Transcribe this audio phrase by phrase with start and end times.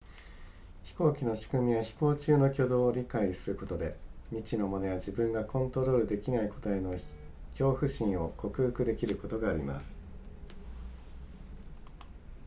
[0.81, 3.95] 飛行機の仕組みや飛行中の挙動を理解することで
[4.31, 6.97] 未知のものや自分がコントロールできないことへの
[7.51, 9.95] 恐怖心を克服できることがあります